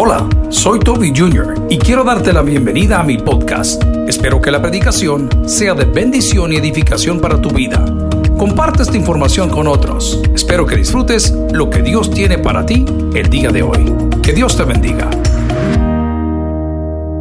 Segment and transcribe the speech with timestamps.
[0.00, 1.66] Hola, soy Toby Jr.
[1.68, 3.82] y quiero darte la bienvenida a mi podcast.
[4.06, 7.84] Espero que la predicación sea de bendición y edificación para tu vida.
[8.38, 10.22] Comparte esta información con otros.
[10.32, 13.92] Espero que disfrutes lo que Dios tiene para ti el día de hoy.
[14.22, 15.10] Que Dios te bendiga.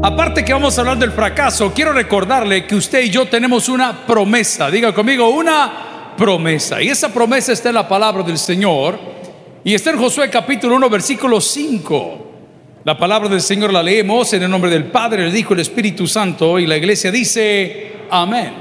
[0.04, 4.06] Aparte que vamos a hablar del fracaso, quiero recordarle que usted y yo tenemos una
[4.06, 4.70] promesa.
[4.70, 6.80] Diga conmigo, una promesa.
[6.80, 9.00] Y esa promesa está en la palabra del Señor.
[9.64, 12.27] Y está en Josué capítulo 1, versículo 5.
[12.88, 15.60] La palabra del Señor la leemos en el nombre del Padre, el Hijo y el
[15.60, 16.58] Espíritu Santo.
[16.58, 18.54] Y la iglesia dice, amén.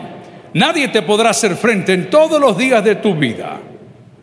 [0.52, 3.60] Nadie te podrá hacer frente en todos los días de tu vida.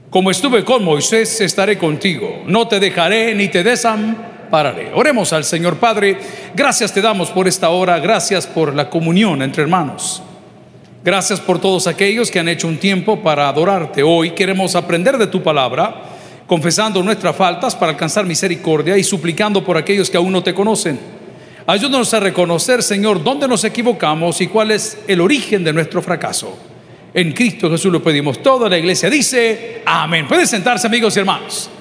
[0.09, 2.43] Como estuve con Moisés, estaré contigo.
[2.45, 4.91] No te dejaré ni te desampararé.
[4.93, 6.17] Oremos al Señor Padre.
[6.53, 7.97] Gracias te damos por esta hora.
[7.99, 10.21] Gracias por la comunión entre hermanos.
[11.01, 14.03] Gracias por todos aquellos que han hecho un tiempo para adorarte.
[14.03, 16.12] Hoy queremos aprender de tu palabra
[16.53, 20.99] confesando nuestras faltas para alcanzar misericordia y suplicando por aquellos que aún no te conocen.
[21.65, 26.55] Ayúdanos a reconocer, Señor, dónde nos equivocamos y cuál es el origen de nuestro fracaso.
[27.11, 28.43] En Cristo Jesús lo pedimos.
[28.43, 30.27] Toda la iglesia dice, amén.
[30.27, 31.71] Pueden sentarse, amigos y hermanos.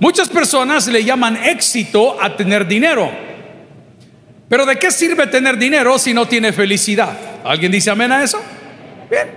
[0.00, 3.08] Muchas personas le llaman éxito a tener dinero.
[4.48, 7.16] Pero ¿de qué sirve tener dinero si no tiene felicidad?
[7.44, 8.42] ¿Alguien dice amén a eso?
[9.08, 9.28] Bien.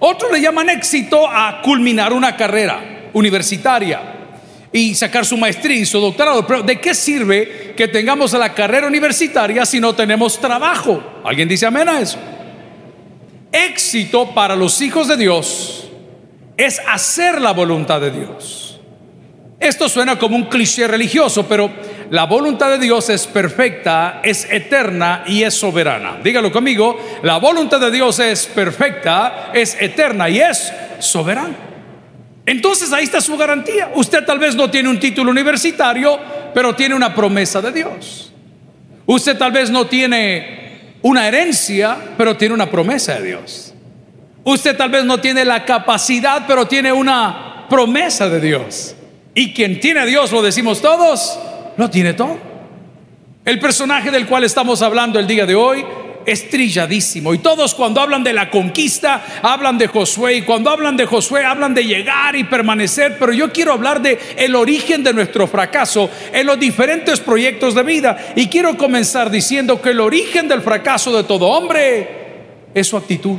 [0.00, 4.13] Otros le llaman éxito a culminar una carrera universitaria
[4.74, 6.44] y sacar su maestría y su doctorado.
[6.44, 11.00] Pero ¿de qué sirve que tengamos la carrera universitaria si no tenemos trabajo?
[11.24, 12.18] ¿Alguien dice amén a eso?
[13.52, 15.88] Éxito para los hijos de Dios
[16.56, 18.80] es hacer la voluntad de Dios.
[19.60, 21.70] Esto suena como un cliché religioso, pero
[22.10, 26.18] la voluntad de Dios es perfecta, es eterna y es soberana.
[26.20, 31.73] Dígalo conmigo, la voluntad de Dios es perfecta, es eterna y es soberana.
[32.46, 33.90] Entonces ahí está su garantía.
[33.94, 36.18] Usted tal vez no tiene un título universitario,
[36.52, 38.32] pero tiene una promesa de Dios.
[39.06, 43.74] Usted tal vez no tiene una herencia, pero tiene una promesa de Dios.
[44.44, 48.94] Usted tal vez no tiene la capacidad, pero tiene una promesa de Dios.
[49.34, 51.38] Y quien tiene a Dios, lo decimos todos,
[51.76, 52.38] lo tiene todo.
[53.44, 55.84] El personaje del cual estamos hablando el día de hoy
[56.26, 60.36] Estrilladísimo Y todos cuando hablan de la conquista, hablan de Josué.
[60.36, 63.16] Y cuando hablan de Josué, hablan de llegar y permanecer.
[63.18, 67.82] Pero yo quiero hablar de el origen de nuestro fracaso en los diferentes proyectos de
[67.82, 68.32] vida.
[68.36, 72.08] Y quiero comenzar diciendo que el origen del fracaso de todo hombre
[72.72, 73.38] es su actitud.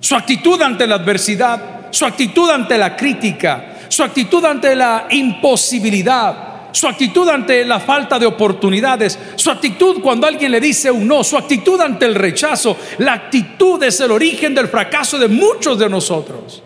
[0.00, 6.53] Su actitud ante la adversidad, su actitud ante la crítica, su actitud ante la imposibilidad
[6.74, 11.22] su actitud ante la falta de oportunidades, su actitud cuando alguien le dice un no,
[11.22, 12.76] su actitud ante el rechazo.
[12.98, 16.64] La actitud es el origen del fracaso de muchos de nosotros.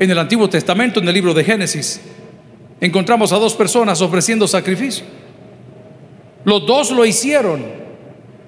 [0.00, 2.00] En el Antiguo Testamento, en el libro de Génesis,
[2.80, 5.04] encontramos a dos personas ofreciendo sacrificio.
[6.44, 7.64] Los dos lo hicieron,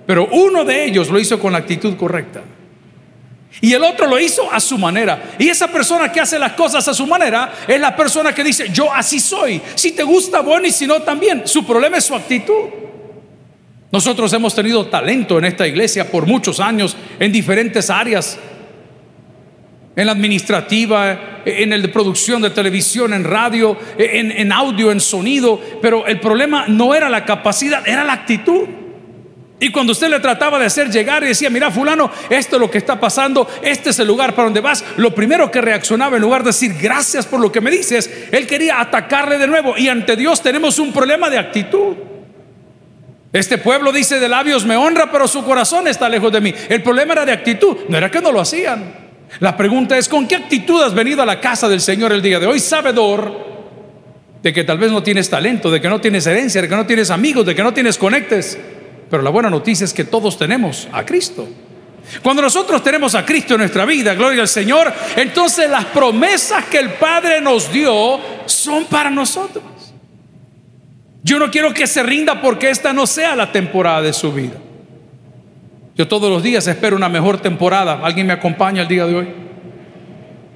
[0.05, 2.43] pero uno de ellos lo hizo con la actitud correcta.
[3.61, 5.34] Y el otro lo hizo a su manera.
[5.39, 8.69] Y esa persona que hace las cosas a su manera es la persona que dice,
[8.71, 9.61] yo así soy.
[9.75, 11.43] Si te gusta, bueno, y si no, también.
[11.47, 12.69] Su problema es su actitud.
[13.91, 18.39] Nosotros hemos tenido talento en esta iglesia por muchos años en diferentes áreas.
[19.94, 25.00] En la administrativa, en el de producción de televisión, en radio, en, en audio, en
[25.00, 25.59] sonido.
[25.81, 28.69] Pero el problema no era la capacidad, era la actitud.
[29.59, 32.71] Y cuando usted le trataba de hacer llegar y decía, mira fulano, esto es lo
[32.71, 36.22] que está pasando, este es el lugar para donde vas, lo primero que reaccionaba en
[36.22, 39.75] lugar de decir gracias por lo que me dices, él quería atacarle de nuevo.
[39.78, 41.97] Y ante Dios tenemos un problema de actitud.
[43.33, 46.55] Este pueblo dice de labios me honra, pero su corazón está lejos de mí.
[46.69, 49.06] El problema era de actitud, no era que no lo hacían.
[49.41, 52.38] La pregunta es, ¿con qué actitud has venido a la casa del Señor el día
[52.38, 53.47] de hoy, sabedor
[54.43, 56.87] de que tal vez no tienes talento, de que no tienes herencia, de que no
[56.87, 58.59] tienes amigos, de que no tienes conectes?
[59.11, 61.49] Pero la buena noticia es que todos tenemos a Cristo.
[62.22, 66.78] Cuando nosotros tenemos a Cristo en nuestra vida, gloria al Señor, entonces las promesas que
[66.78, 69.65] el Padre nos dio son para nosotros.
[71.22, 74.55] Yo no quiero que se rinda porque esta no sea la temporada de su vida.
[75.97, 78.00] Yo todos los días espero una mejor temporada.
[78.03, 79.29] ¿Alguien me acompaña el día de hoy?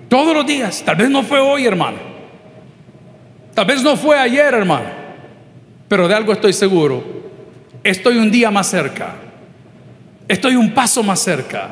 [0.09, 0.83] Todos los días.
[0.85, 1.99] Tal vez no fue hoy, hermano.
[3.55, 4.87] Tal vez no fue ayer, hermano.
[5.89, 7.20] Pero de algo estoy seguro
[7.83, 9.15] estoy un día más cerca,
[10.29, 11.71] estoy un paso más cerca,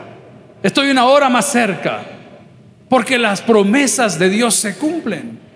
[0.62, 2.02] estoy una hora más cerca,
[2.88, 5.47] porque las promesas de Dios se cumplen.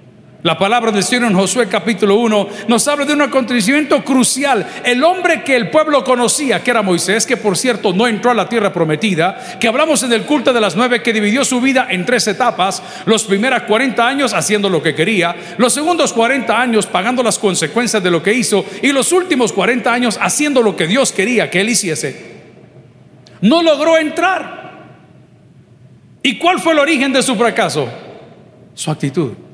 [0.42, 4.66] La palabra del Señor en Josué capítulo 1 nos habla de un acontecimiento crucial.
[4.84, 8.34] El hombre que el pueblo conocía, que era Moisés, que por cierto no entró a
[8.34, 11.86] la tierra prometida, que hablamos en el culto de las nueve, que dividió su vida
[11.90, 16.86] en tres etapas, los primeros 40 años haciendo lo que quería, los segundos 40 años
[16.86, 20.88] pagando las consecuencias de lo que hizo y los últimos 40 años haciendo lo que
[20.88, 22.32] Dios quería que él hiciese.
[23.42, 24.72] No logró entrar.
[26.20, 27.88] ¿Y cuál fue el origen de su fracaso?
[28.74, 29.51] Su actitud.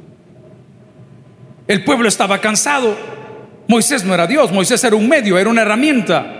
[1.68, 2.96] El pueblo estaba cansado.
[3.68, 6.34] Moisés no era Dios, Moisés era un medio, era una herramienta.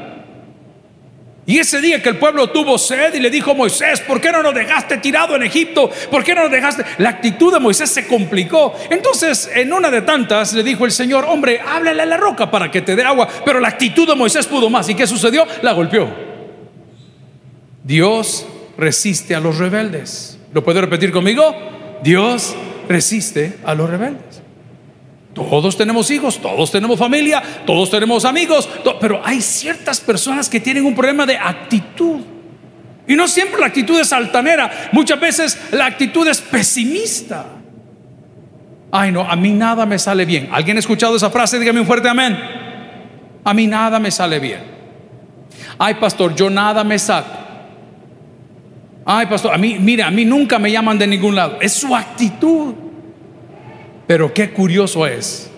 [1.44, 4.42] Y ese día que el pueblo tuvo sed y le dijo Moisés, ¿por qué no
[4.42, 5.90] nos dejaste tirado en Egipto?
[6.10, 6.84] ¿Por qué no nos dejaste?
[6.98, 8.74] La actitud de Moisés se complicó.
[8.90, 12.70] Entonces, en una de tantas, le dijo el Señor, hombre, háblale a la roca para
[12.70, 13.28] que te dé agua.
[13.46, 14.90] Pero la actitud de Moisés pudo más.
[14.90, 15.46] ¿Y qué sucedió?
[15.62, 16.08] La golpeó.
[17.82, 18.46] Dios
[18.76, 20.38] resiste a los rebeldes.
[20.52, 21.54] ¿Lo puede repetir conmigo?
[22.02, 22.54] Dios
[22.90, 24.42] resiste a los rebeldes.
[25.38, 28.68] Todos tenemos hijos, todos tenemos familia, todos tenemos amigos,
[29.00, 32.20] pero hay ciertas personas que tienen un problema de actitud.
[33.06, 37.46] Y no siempre la actitud es altanera, muchas veces la actitud es pesimista.
[38.90, 40.48] Ay, no, a mí nada me sale bien.
[40.52, 41.58] ¿Alguien ha escuchado esa frase?
[41.58, 42.38] Dígame un fuerte amén.
[43.44, 44.60] A mí nada me sale bien.
[45.78, 47.30] Ay, pastor, yo nada me saco.
[49.04, 51.58] Ay, pastor, a mí, mira, a mí nunca me llaman de ningún lado.
[51.60, 52.87] Es su actitud.
[54.08, 55.50] Pero qué curioso es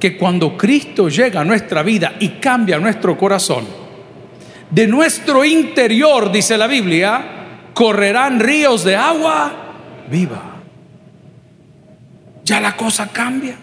[0.00, 3.66] que cuando Cristo llega a nuestra vida y cambia nuestro corazón,
[4.70, 9.52] de nuestro interior, dice la Biblia, correrán ríos de agua
[10.10, 10.56] viva.
[12.46, 13.56] Ya la cosa cambia.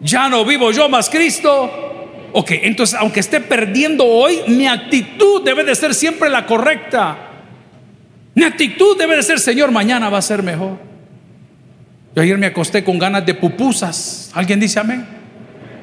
[0.00, 2.28] Ya no vivo yo más Cristo.
[2.32, 7.18] Ok, entonces aunque esté perdiendo hoy, mi actitud debe de ser siempre la correcta.
[8.36, 10.86] Mi actitud debe de ser, Señor, mañana va a ser mejor.
[12.16, 14.30] Yo ayer me acosté con ganas de pupusas.
[14.32, 15.06] ¿Alguien dice amén?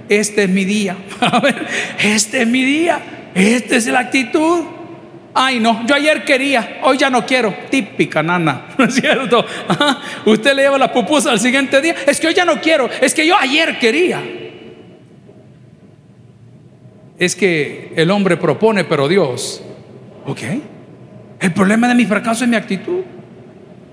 [0.09, 0.97] Este es mi día.
[2.03, 3.29] Este es mi día.
[3.35, 4.63] Esta es la actitud.
[5.35, 7.55] Ay, no, yo ayer quería, hoy ya no quiero.
[7.69, 9.45] Típica nana, ¿no es cierto?
[10.25, 11.95] Usted le lleva la pupusa al siguiente día.
[12.07, 14.21] Es que hoy ya no quiero, es que yo ayer quería.
[17.19, 19.63] Es que el hombre propone, pero Dios,
[20.25, 20.39] ok.
[21.39, 23.03] El problema de mi fracaso es mi actitud.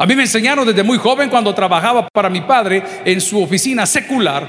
[0.01, 3.85] A mí me enseñaron desde muy joven cuando trabajaba para mi padre en su oficina
[3.85, 4.49] secular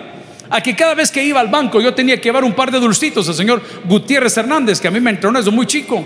[0.49, 2.79] a que cada vez que iba al banco yo tenía que llevar un par de
[2.79, 6.05] dulcitos al señor Gutiérrez Hernández, que a mí me entrenó desde muy chico.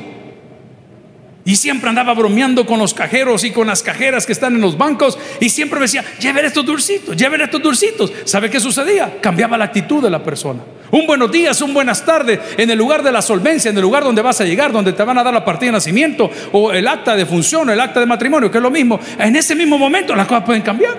[1.45, 4.79] Y siempre andaba bromeando con los cajeros y con las cajeras que están en los
[4.79, 5.15] bancos.
[5.39, 8.11] Y siempre me decía, lleven estos dulcitos, lleven estos dulcitos.
[8.23, 9.19] ¿Sabe qué sucedía?
[9.21, 10.63] Cambiaba la actitud de la persona.
[10.91, 14.03] Un buenos días, un buenas tardes, en el lugar de la solvencia, en el lugar
[14.03, 16.87] donde vas a llegar, donde te van a dar la partida de nacimiento o el
[16.87, 18.99] acta de función el acta de matrimonio, que es lo mismo.
[19.17, 20.97] En ese mismo momento las cosas pueden cambiar.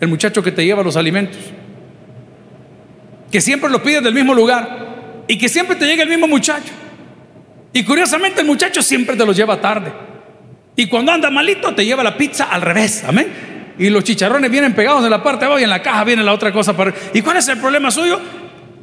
[0.00, 1.38] El muchacho que te lleva los alimentos,
[3.30, 6.72] que siempre los pides del mismo lugar y que siempre te llega el mismo muchacho.
[7.72, 9.92] Y curiosamente el muchacho siempre te lo lleva tarde.
[10.76, 13.02] Y cuando anda malito te lleva la pizza al revés.
[13.06, 13.47] Amén.
[13.78, 16.22] Y los chicharrones vienen pegados en la parte de abajo y en la caja viene
[16.22, 16.76] la otra cosa.
[16.76, 16.92] Para...
[17.14, 18.20] ¿Y cuál es el problema suyo?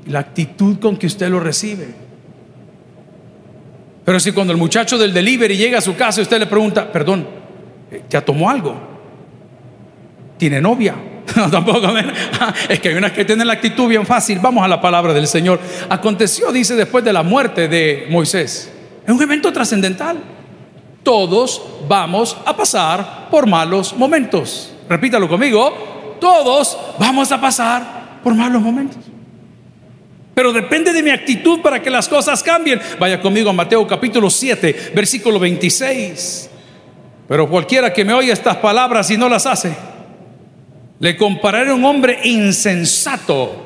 [0.08, 1.88] La actitud con que usted lo recibe.
[4.06, 6.92] Pero si cuando el muchacho del delivery llega a su casa y usted le pregunta,
[6.92, 7.28] perdón,
[8.10, 8.80] ¿ya tomó algo?
[10.38, 10.96] ¿Tiene novia?
[11.36, 11.88] No, tampoco.
[12.70, 14.38] Es que hay unas que tienen la actitud bien fácil.
[14.40, 15.60] Vamos a la palabra del Señor.
[15.90, 18.72] Aconteció, dice, después de la muerte de Moisés.
[19.06, 20.18] Es un evento trascendental.
[21.02, 24.75] Todos vamos a pasar por malos momentos.
[24.90, 26.18] Repítalo conmigo.
[26.20, 29.04] Todos vamos a pasar por malos momentos.
[30.34, 32.82] Pero depende de mi actitud para que las cosas cambien.
[33.00, 36.50] Vaya conmigo a Mateo capítulo 7, versículo 26.
[37.28, 39.76] Pero cualquiera que me oye estas palabras y no las hace,
[41.00, 43.65] le compararé a un hombre insensato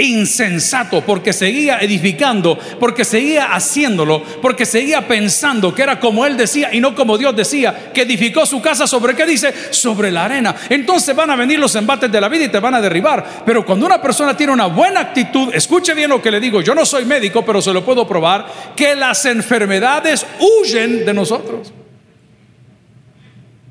[0.00, 6.72] insensato porque seguía edificando, porque seguía haciéndolo, porque seguía pensando que era como él decía
[6.72, 10.54] y no como Dios decía, que edificó su casa sobre qué dice, sobre la arena.
[10.68, 13.42] Entonces van a venir los embates de la vida y te van a derribar.
[13.44, 16.74] Pero cuando una persona tiene una buena actitud, escuche bien lo que le digo, yo
[16.74, 21.72] no soy médico, pero se lo puedo probar, que las enfermedades huyen de nosotros.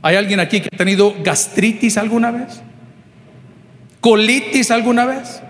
[0.02, 2.62] ¿Hay alguien aquí que ha tenido gastritis alguna vez?
[4.00, 5.42] ¿Colitis alguna vez?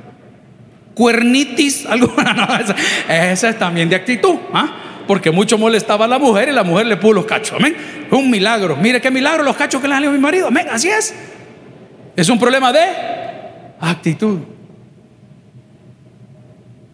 [0.99, 2.61] Cuernitis, alguna,
[3.07, 5.03] esa, es también de actitud, ¿ah?
[5.07, 7.73] porque mucho molestaba a la mujer y la mujer le puso los cachos, amén.
[8.11, 10.89] un milagro, mire qué milagro los cachos que le han a mi marido, amén, así
[10.89, 11.15] es.
[12.17, 12.81] Es un problema de
[13.79, 14.39] actitud.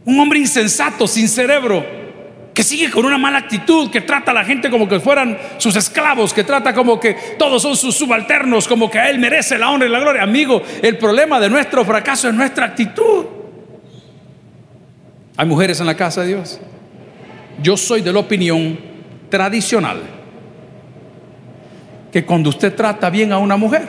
[0.06, 1.84] Un hombre insensato, sin cerebro,
[2.54, 5.76] que sigue con una mala actitud, que trata a la gente como que fueran sus
[5.76, 9.72] esclavos, que trata como que todos son sus subalternos, como que a él merece la
[9.72, 10.22] honra y la gloria.
[10.22, 13.35] Amigo, el problema de nuestro fracaso es nuestra actitud.
[15.38, 16.60] Hay mujeres en la casa de Dios.
[17.62, 18.78] Yo soy de la opinión
[19.30, 20.02] tradicional
[22.12, 23.88] que cuando usted trata bien a una mujer,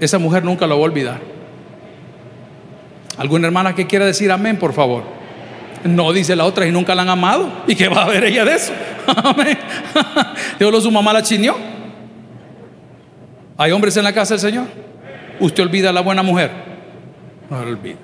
[0.00, 1.20] esa mujer nunca lo va a olvidar.
[3.16, 5.04] ¿Alguna hermana que quiera decir amén, por favor?
[5.84, 7.48] No, dice la otra, y nunca la han amado.
[7.66, 8.72] ¿Y qué va a ver ella de eso?
[9.22, 9.56] Amén.
[10.58, 11.56] Dios su mamá la chineó.
[13.56, 14.66] ¿Hay hombres en la casa del Señor?
[15.38, 16.50] ¿Usted olvida a la buena mujer?
[17.50, 17.98] No la olvida.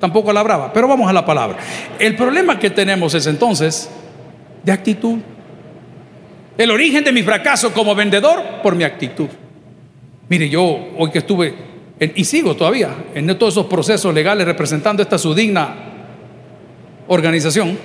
[0.00, 0.72] Tampoco la brava.
[0.72, 1.58] Pero vamos a la palabra.
[1.98, 3.90] El problema que tenemos es entonces
[4.62, 5.18] de actitud.
[6.58, 9.28] El origen de mi fracaso como vendedor por mi actitud.
[10.28, 11.54] Mire, yo hoy que estuve,
[12.00, 15.74] y sigo todavía, en todos esos procesos legales representando esta su digna
[17.06, 17.78] organización,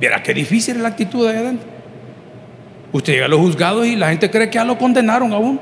[0.00, 1.68] verá qué difícil es la actitud de adentro.
[2.92, 5.60] Usted llega a los juzgados y la gente cree que ya lo condenaron aún.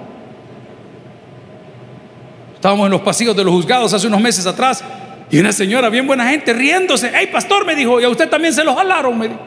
[2.64, 4.83] Estábamos en los pasillos de los juzgados hace unos meses atrás
[5.30, 7.12] y una señora bien buena gente riéndose.
[7.14, 9.38] Hey, pastor, me dijo, y a usted también se lo jalaron.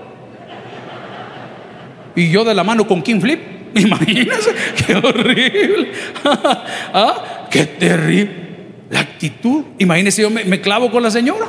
[2.15, 3.41] Y yo de la mano con King Flip,
[3.75, 4.51] imagínense,
[4.85, 5.91] qué horrible.
[6.93, 7.47] ¿Ah?
[7.49, 8.35] Qué terrible.
[8.91, 9.63] La actitud.
[9.79, 11.47] Imagínense, yo me clavo con la señora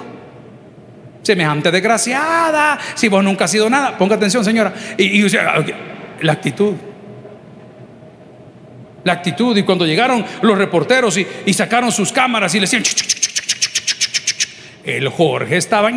[1.20, 5.22] semejante desgraciada, si vos nunca has sido nada, ponga atención señora, y,
[6.22, 6.72] la actitud.
[9.04, 12.82] La actitud, y cuando llegaron los reporteros y, sacaron sus cámaras y le decían,
[14.84, 15.90] el Jorge estaba,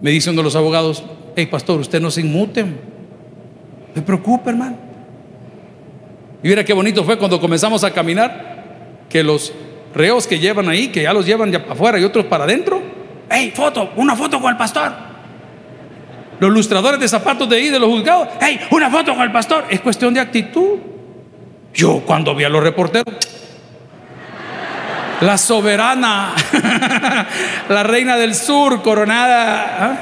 [0.00, 1.04] me dice uno de los abogados,
[1.36, 2.74] hey pastor, usted no se inmute, no
[3.94, 4.76] se preocupe hermano.
[6.42, 9.52] Y mira qué bonito fue cuando comenzamos a caminar, que los
[9.94, 12.82] reos que llevan ahí, que ya los llevan ya para afuera y otros para adentro.
[13.30, 13.92] ¡Hey, foto!
[13.96, 15.13] Una foto con el pastor.
[16.44, 18.28] Los lustradores de zapatos de ahí, de los juzgados.
[18.38, 19.64] ¡Hey, una foto con el pastor!
[19.70, 20.78] Es cuestión de actitud.
[21.72, 23.14] Yo cuando vi a los reporteros,
[25.22, 26.34] la soberana,
[27.70, 29.86] la reina del sur, coronada.
[29.86, 29.98] ¿ah?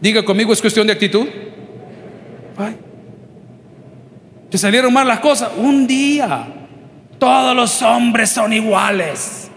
[0.00, 1.28] Diga conmigo, es cuestión de actitud.
[4.48, 5.50] Te salieron mal las cosas.
[5.58, 6.46] Un día.
[7.18, 9.50] Todos los hombres son iguales.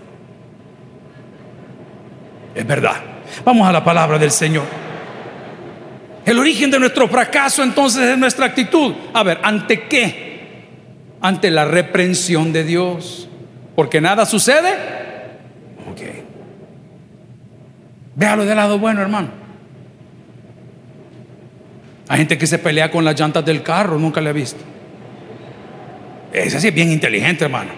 [2.54, 2.98] Es verdad.
[3.46, 4.91] Vamos a la palabra del Señor.
[6.26, 8.94] El origen de nuestro fracaso entonces es nuestra actitud.
[9.14, 10.66] A ver, ¿ante qué?
[11.20, 13.28] Ante la reprensión de Dios.
[13.76, 14.74] Porque nada sucede.
[15.90, 16.02] Ok.
[18.16, 19.30] Véalo del lado bueno, hermano.
[22.08, 24.60] Hay gente que se pelea con las llantas del carro, nunca le he visto.
[26.34, 27.72] Es así, bien inteligente, hermano.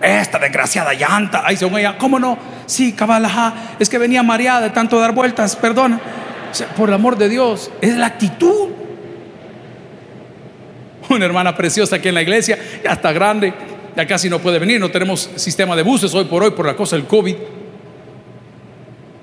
[0.00, 1.42] Esta desgraciada llanta.
[1.44, 2.38] Ay, según ella, ¿cómo no?
[2.66, 3.26] Sí, cabal,
[3.78, 6.00] Es que venía mareada de tanto dar vueltas, perdona.
[6.76, 8.68] Por el amor de Dios, es la actitud.
[11.08, 13.52] Una hermana preciosa aquí en la iglesia, ya está grande,
[13.96, 16.76] ya casi no puede venir, no tenemos sistema de buses hoy por hoy por la
[16.76, 17.34] cosa del COVID.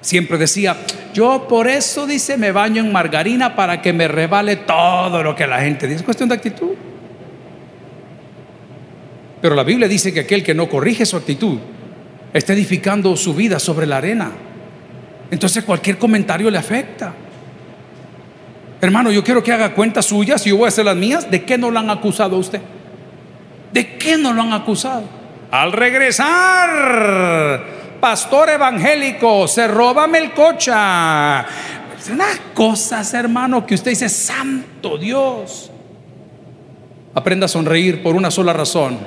[0.02, 0.78] Siempre decía,
[1.14, 5.48] yo por eso dice, me baño en margarina para que me revale todo lo que
[5.48, 6.00] la gente dice.
[6.00, 6.72] Es cuestión de actitud.
[9.42, 11.58] Pero la Biblia dice que aquel que no corrige su actitud
[12.34, 14.32] está edificando su vida sobre la arena.
[15.32, 17.14] Entonces cualquier comentario le afecta.
[18.82, 21.30] Hermano, yo quiero que haga cuentas suyas y yo voy a hacer las mías.
[21.30, 22.62] ¿De qué no lo han acusado a usted?
[23.72, 25.04] ¿De qué no lo han acusado?
[25.52, 27.64] Al regresar,
[28.00, 31.46] pastor evangélico, se roba melcocha.
[32.12, 35.72] Unas cosas, hermano, que usted dice, santo Dios.
[37.16, 39.00] Aprenda a sonreír por una sola razón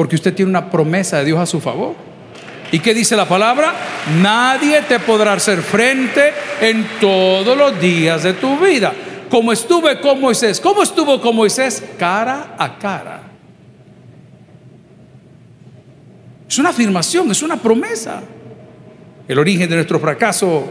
[0.00, 1.94] porque usted tiene una promesa de Dios a su favor.
[2.72, 3.74] ¿Y qué dice la palabra?
[4.20, 8.92] Nadie te podrá hacer frente en todos los días de tu vida.
[9.28, 10.60] Como estuve con Moisés.
[10.60, 11.82] ¿Cómo estuvo con Moisés?
[11.98, 13.22] Cara a cara.
[16.48, 18.22] Es una afirmación, es una promesa.
[19.26, 20.64] El origen de nuestro fracaso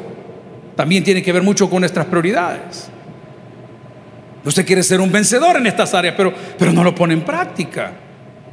[0.75, 2.89] también tiene que ver mucho con nuestras prioridades.
[4.43, 7.91] Usted quiere ser un vencedor en estas áreas, pero, pero no lo pone en práctica.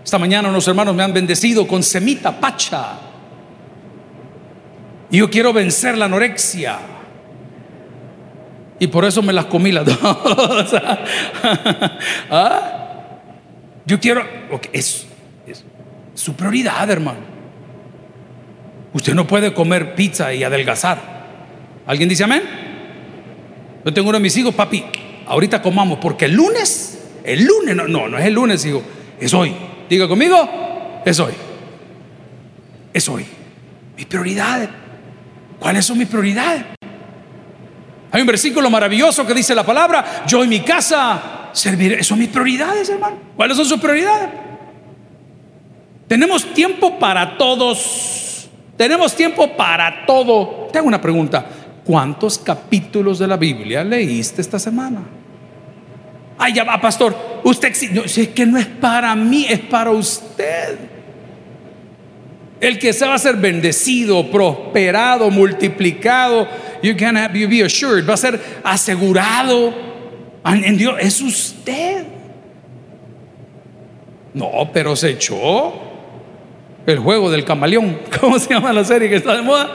[0.04, 3.05] Esta mañana unos hermanos me han bendecido con semita pacha.
[5.10, 6.78] Y yo quiero vencer la anorexia.
[8.78, 10.74] Y por eso me las comí las dos.
[12.30, 12.72] ¿Ah?
[13.86, 14.26] Yo quiero,
[14.72, 15.06] es,
[15.46, 15.64] es
[16.14, 17.20] su prioridad, hermano.
[18.92, 20.98] Usted no puede comer pizza y adelgazar.
[21.86, 22.42] ¿Alguien dice amén?
[23.84, 24.84] Yo tengo uno de mis hijos, papi,
[25.26, 28.82] ahorita comamos, porque el lunes, el lunes, no, no, no es el lunes, hijo,
[29.20, 29.54] es hoy.
[29.88, 31.32] Diga conmigo, es hoy.
[32.92, 33.24] Es hoy.
[33.96, 34.68] Mi prioridad.
[35.58, 36.64] ¿Cuáles son mis prioridades?
[38.12, 42.02] Hay un versículo maravilloso que dice la palabra, yo en mi casa serviré.
[42.02, 43.16] Son mis prioridades, hermano.
[43.36, 44.30] ¿Cuáles son sus prioridades?
[46.08, 48.48] Tenemos tiempo para todos.
[48.76, 50.68] Tenemos tiempo para todo.
[50.72, 51.44] Tengo una pregunta.
[51.84, 55.02] ¿Cuántos capítulos de la Biblia leíste esta semana?
[56.38, 57.40] Ay, ya va, pastor.
[57.44, 60.95] Usted, no, es que no es para mí, es para usted.
[62.60, 66.48] El que se va a ser bendecido, prosperado, multiplicado,
[66.82, 69.74] you can you be assured, va a ser asegurado
[70.44, 72.04] en Dios, es usted.
[74.32, 75.72] No, pero se echó
[76.86, 77.98] el juego del camaleón.
[78.20, 79.70] ¿Cómo se llama la serie que está de moda?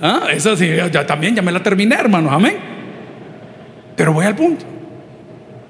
[0.00, 2.56] Ah, esa sí, ya, también ya me la terminé, hermanos, amén.
[3.96, 4.64] Pero voy al punto.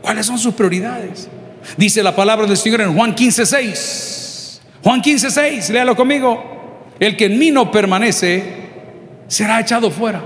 [0.03, 1.29] ¿Cuáles son sus prioridades?
[1.77, 4.28] Dice la palabra del Señor en Juan 15, 6.
[4.83, 6.59] Juan 15, 6, léalo conmigo.
[6.99, 8.43] El que en mí no permanece
[9.27, 10.23] será echado fuera.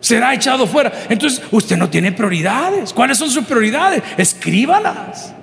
[0.00, 0.92] Será echado fuera.
[1.08, 2.92] Entonces, usted no tiene prioridades.
[2.92, 4.02] ¿Cuáles son sus prioridades?
[4.16, 5.34] Escríbalas.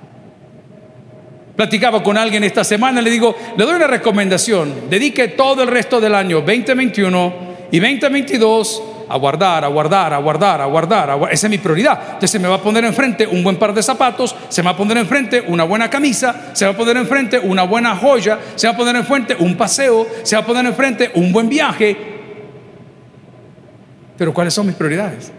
[1.56, 4.90] Platicaba con alguien esta semana, le digo, le doy una recomendación.
[4.90, 7.34] Dedique todo el resto del año 2021
[7.72, 11.18] y 2022 a guardar, a guardar, a guardar, a guardar.
[11.30, 11.98] Esa es mi prioridad.
[12.04, 14.72] Entonces se me va a poner enfrente un buen par de zapatos, se me va
[14.72, 18.66] a poner enfrente una buena camisa, se va a poner enfrente una buena joya, se
[18.66, 21.96] va a poner enfrente un paseo, se va a poner enfrente un buen viaje.
[24.16, 25.32] Pero ¿cuáles son mis prioridades?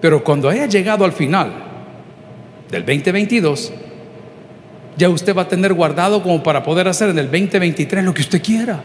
[0.00, 1.52] Pero cuando haya llegado al final
[2.70, 3.72] del 2022,
[4.96, 8.22] ya usted va a tener guardado como para poder hacer en el 2023 lo que
[8.22, 8.82] usted quiera.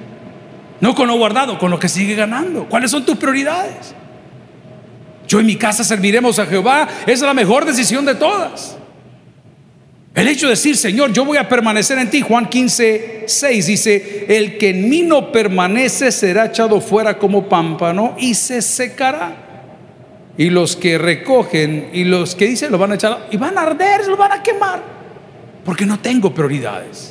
[0.81, 2.65] No con lo guardado, con lo que sigue ganando.
[2.65, 3.93] ¿Cuáles son tus prioridades?
[5.27, 6.88] Yo en mi casa serviremos a Jehová.
[7.05, 8.75] Es la mejor decisión de todas.
[10.13, 12.21] El hecho de decir, Señor, yo voy a permanecer en ti.
[12.21, 18.15] Juan 15, 6 dice, el que en mí no permanece será echado fuera como pámpano
[18.17, 19.35] y se secará.
[20.35, 23.61] Y los que recogen y los que dicen lo van a echar y van a
[23.61, 24.81] arder, lo van a quemar.
[25.63, 27.11] Porque no tengo prioridades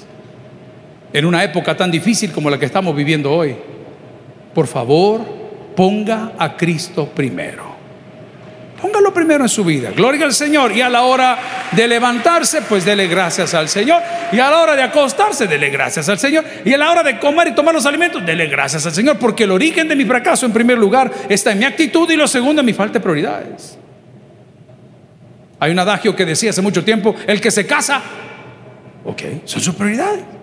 [1.12, 3.56] en una época tan difícil como la que estamos viviendo hoy,
[4.54, 5.20] por favor,
[5.76, 7.70] ponga a Cristo primero.
[8.80, 9.90] Póngalo primero en su vida.
[9.94, 10.72] Gloria al Señor.
[10.72, 11.38] Y a la hora
[11.72, 14.02] de levantarse, pues dele gracias al Señor.
[14.32, 16.44] Y a la hora de acostarse, dele gracias al Señor.
[16.64, 19.18] Y a la hora de comer y tomar los alimentos, dele gracias al Señor.
[19.18, 22.26] Porque el origen de mi fracaso, en primer lugar, está en mi actitud y lo
[22.26, 23.78] segundo, en mi falta de prioridades.
[25.58, 28.00] Hay un adagio que decía hace mucho tiempo, el que se casa,
[29.04, 30.39] ok, son sus prioridades.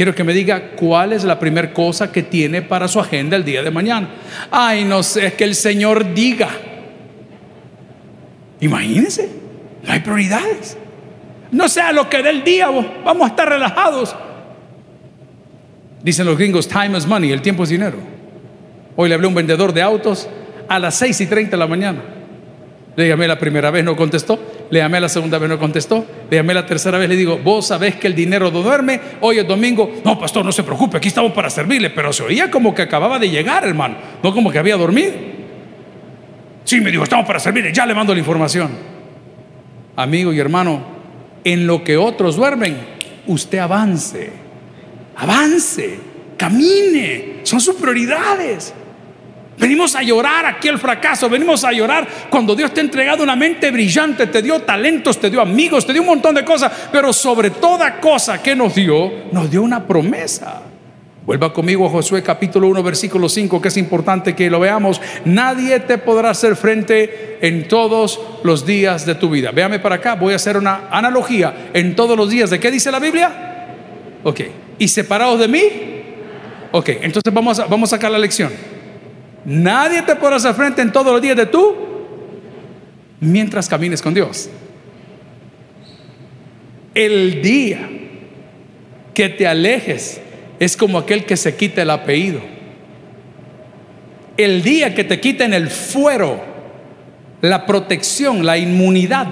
[0.00, 3.44] Quiero que me diga cuál es la primera cosa que tiene para su agenda el
[3.44, 4.08] día de mañana.
[4.50, 6.48] Ay, no sé, que el Señor diga.
[8.60, 9.28] Imagínense,
[9.82, 10.78] no hay prioridades.
[11.50, 12.70] No sea lo que dé el día,
[13.04, 14.16] vamos a estar relajados.
[16.02, 17.98] Dicen los gringos, time is money, el tiempo es dinero.
[18.96, 20.30] Hoy le hablé a un vendedor de autos
[20.66, 22.02] a las 6 y 30 de la mañana.
[22.96, 24.38] Le llamé la primera vez, no contestó.
[24.70, 26.04] Le llamé la segunda vez, no contestó.
[26.28, 29.00] Le llamé la tercera vez, le digo, vos sabés que el dinero no duerme.
[29.20, 30.00] Hoy es domingo.
[30.04, 31.90] No, pastor, no se preocupe, aquí estamos para servirle.
[31.90, 33.96] Pero se oía como que acababa de llegar, hermano.
[34.22, 35.12] No como que había dormido.
[36.64, 37.72] Sí, me dijo, estamos para servirle.
[37.72, 38.70] Ya le mando la información.
[39.96, 40.82] Amigo y hermano,
[41.44, 42.76] en lo que otros duermen,
[43.26, 44.30] usted avance.
[45.16, 45.98] Avance.
[46.36, 47.40] Camine.
[47.44, 48.74] Son sus prioridades.
[49.60, 53.36] Venimos a llorar aquí el fracaso, venimos a llorar cuando Dios te ha entregado una
[53.36, 57.12] mente brillante, te dio talentos, te dio amigos, te dio un montón de cosas, pero
[57.12, 60.62] sobre toda cosa que nos dio, nos dio una promesa.
[61.26, 64.98] Vuelva conmigo a Josué capítulo 1 versículo 5, que es importante que lo veamos.
[65.26, 69.50] Nadie te podrá hacer frente en todos los días de tu vida.
[69.50, 71.70] Véame para acá, voy a hacer una analogía.
[71.74, 73.30] En todos los días, ¿de qué dice la Biblia?
[74.24, 74.40] Ok.
[74.78, 75.62] ¿Y separados de mí?
[76.72, 78.50] Ok, entonces vamos a, vamos a sacar la lección.
[79.44, 81.74] Nadie te podrá hacer frente en todos los días de tú
[83.20, 84.50] mientras camines con Dios.
[86.94, 87.88] El día
[89.14, 90.20] que te alejes
[90.58, 92.40] es como aquel que se quita el apellido.
[94.36, 96.40] El día que te quiten el fuero,
[97.40, 99.28] la protección, la inmunidad.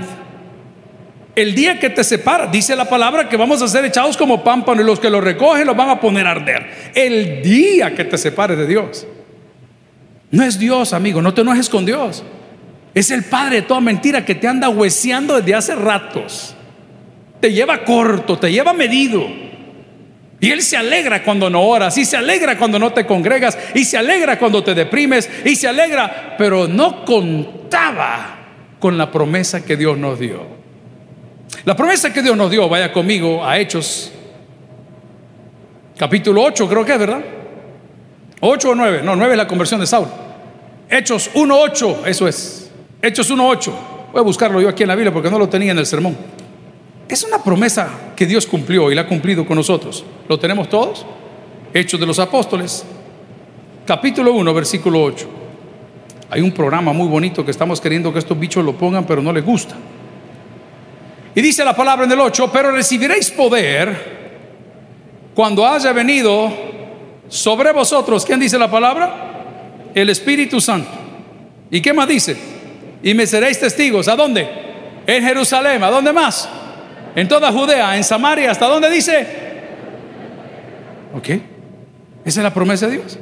[1.34, 4.82] El día que te separa, dice la palabra que vamos a ser echados como pámpano
[4.82, 6.66] y los que lo recogen los van a poner a arder.
[6.94, 9.06] El día que te separe de Dios.
[10.30, 12.22] No es Dios, amigo, no te enojes con Dios.
[12.94, 16.54] Es el padre de toda mentira que te anda hueseando desde hace ratos.
[17.40, 19.26] Te lleva corto, te lleva medido.
[20.40, 23.84] Y Él se alegra cuando no oras, y se alegra cuando no te congregas, y
[23.84, 28.36] se alegra cuando te deprimes, y se alegra, pero no contaba
[28.78, 30.46] con la promesa que Dios nos dio.
[31.64, 34.12] La promesa que Dios nos dio, vaya conmigo a Hechos
[35.98, 37.20] capítulo 8 creo que es, ¿verdad?
[38.40, 40.10] 8 o 9, no, 9 es la conversión de Saulo.
[40.88, 42.70] Hechos 1.8, eso es.
[43.02, 43.72] Hechos 1.8.
[44.12, 46.16] Voy a buscarlo yo aquí en la Biblia porque no lo tenía en el sermón.
[47.08, 50.04] Es una promesa que Dios cumplió y la ha cumplido con nosotros.
[50.28, 51.04] ¿Lo tenemos todos?
[51.72, 52.84] Hechos de los Apóstoles,
[53.86, 55.28] capítulo 1, versículo 8.
[56.30, 59.32] Hay un programa muy bonito que estamos queriendo que estos bichos lo pongan, pero no
[59.32, 59.74] les gusta.
[61.34, 64.18] Y dice la palabra en el 8, pero recibiréis poder
[65.34, 66.50] cuando haya venido
[67.28, 69.90] sobre vosotros, ¿quién dice la palabra?
[69.94, 70.88] El Espíritu Santo.
[71.70, 72.36] ¿Y qué más dice?
[73.02, 74.08] Y me seréis testigos.
[74.08, 74.48] ¿A dónde?
[75.06, 75.82] En Jerusalén.
[75.82, 76.48] ¿A dónde más?
[77.14, 78.50] En toda Judea, en Samaria.
[78.50, 79.26] ¿Hasta dónde dice?
[81.14, 81.28] ¿Ok?
[82.24, 83.18] Esa es la promesa de Dios.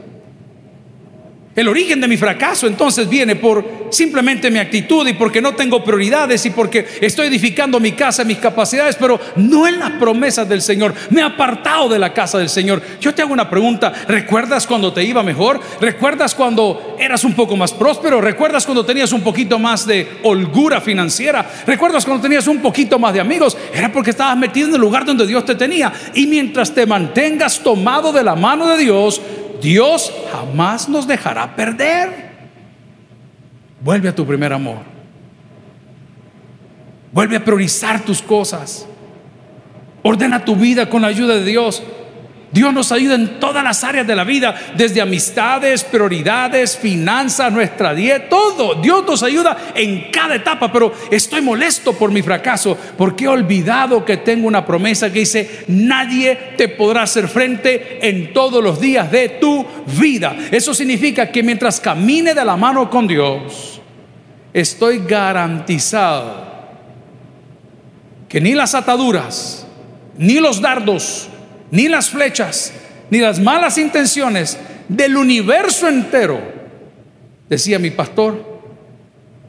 [1.57, 5.83] El origen de mi fracaso entonces viene por simplemente mi actitud y porque no tengo
[5.83, 10.61] prioridades y porque estoy edificando mi casa, mis capacidades, pero no en las promesas del
[10.61, 10.93] Señor.
[11.09, 12.83] Me he apartado de la casa del Señor.
[13.01, 13.91] Yo te hago una pregunta.
[14.07, 15.59] ¿Recuerdas cuando te iba mejor?
[15.81, 18.21] ¿Recuerdas cuando eras un poco más próspero?
[18.21, 21.51] ¿Recuerdas cuando tenías un poquito más de holgura financiera?
[21.67, 23.57] ¿Recuerdas cuando tenías un poquito más de amigos?
[23.73, 25.91] Era porque estabas metido en el lugar donde Dios te tenía.
[26.13, 29.23] Y mientras te mantengas tomado de la mano de Dios,
[29.61, 32.27] Dios jamás nos dejará perder.
[33.81, 34.79] Vuelve a tu primer amor.
[37.13, 38.87] Vuelve a priorizar tus cosas.
[40.03, 41.83] Ordena tu vida con la ayuda de Dios.
[42.57, 47.93] Dios nos ayuda en todas las áreas de la vida, desde amistades, prioridades, finanzas, nuestra
[47.95, 48.77] dieta, todo.
[48.77, 54.07] Dios nos ayuda en cada etapa, pero estoy molesto por mi fracaso porque he olvidado
[54.07, 59.13] que tengo una promesa que dice, nadie te podrá hacer frente en todos los días
[59.13, 59.67] de tu
[59.99, 60.35] vida.
[60.51, 63.83] Eso significa que mientras camine de la mano con Dios,
[64.55, 66.47] estoy garantizado
[68.31, 69.67] que ni las ataduras,
[70.17, 71.29] ni los dardos,
[71.71, 72.73] ni las flechas,
[73.11, 76.41] ni las malas intenciones del universo entero,
[77.49, 78.61] decía mi pastor,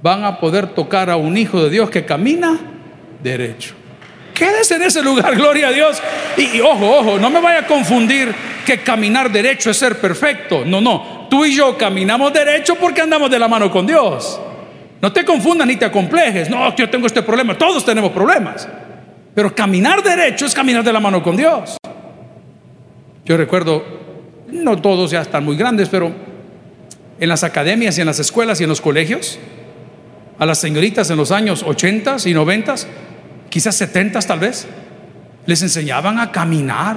[0.01, 2.59] van a poder tocar a un hijo de Dios que camina
[3.21, 3.75] derecho.
[4.33, 6.01] Quédese en ese lugar, gloria a Dios.
[6.37, 8.33] Y, ojo, ojo, no me vaya a confundir
[8.65, 10.63] que caminar derecho es ser perfecto.
[10.65, 11.27] No, no.
[11.29, 14.39] Tú y yo caminamos derecho porque andamos de la mano con Dios.
[15.01, 16.49] No te confundas ni te acomplejes.
[16.49, 17.57] No, yo tengo este problema.
[17.57, 18.67] Todos tenemos problemas.
[19.33, 21.77] Pero caminar derecho es caminar de la mano con Dios.
[23.27, 23.83] Yo recuerdo,
[24.47, 26.13] no todos ya están muy grandes, pero
[27.19, 29.37] en las academias y en las escuelas y en los colegios,
[30.39, 32.75] a las señoritas en los años 80 y 90,
[33.49, 34.65] quizás 70 tal vez,
[35.45, 36.95] les enseñaban a caminar.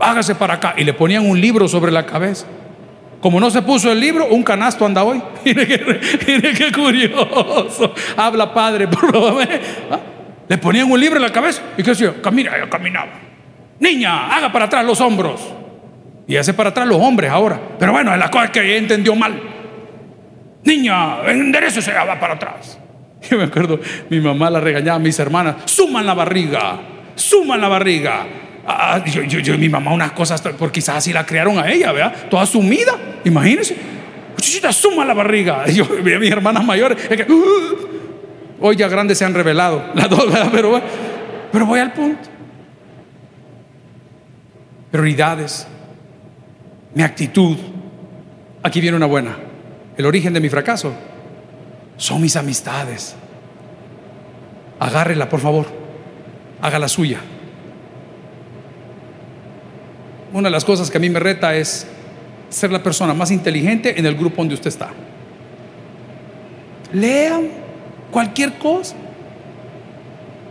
[0.00, 0.74] Hágase para acá.
[0.78, 2.46] Y le ponían un libro sobre la cabeza.
[3.20, 5.22] Como no se puso el libro, un canasto anda hoy.
[5.44, 7.92] mire, qué, curioso.
[8.16, 9.46] Habla padre, por favor.
[9.90, 10.00] ¿Ah?
[10.48, 13.33] Le ponían un libro en la cabeza y qué hacía, camina, caminaba.
[13.80, 15.40] Niña, haga para atrás los hombros.
[16.26, 17.60] Y hace para atrás los hombres ahora.
[17.78, 19.40] Pero bueno, es la cosa que ella entendió mal.
[20.64, 22.78] Niña, enderece se va para atrás.
[23.30, 26.78] Yo me acuerdo, mi mamá la regañaba a mis hermanas, suman la barriga,
[27.14, 28.26] suman la barriga.
[28.66, 32.14] Ah, yo, yo, mi mamá unas cosas, porque quizás así la crearon a ella, ¿verdad?
[32.30, 32.92] Toda sumida,
[33.24, 33.76] imagínense.
[34.40, 35.66] Chichita, suma la barriga.
[35.68, 37.88] yo vi a mis hermanas mayores, que, uh,
[38.60, 40.80] hoy ya grandes se han revelado, las dos, Pero,
[41.52, 42.33] pero voy al punto
[44.94, 45.66] prioridades,
[46.94, 47.56] mi actitud.
[48.62, 49.36] Aquí viene una buena.
[49.96, 50.94] El origen de mi fracaso
[51.96, 53.16] son mis amistades.
[54.78, 55.66] Agárrela, por favor.
[56.62, 57.18] Haga la suya.
[60.32, 61.88] Una de las cosas que a mí me reta es
[62.48, 64.90] ser la persona más inteligente en el grupo donde usted está.
[66.92, 67.48] Lean
[68.12, 68.94] cualquier cosa.